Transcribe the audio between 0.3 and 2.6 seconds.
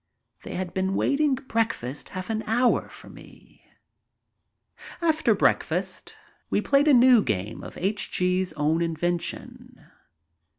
They had been waiting breakfast half an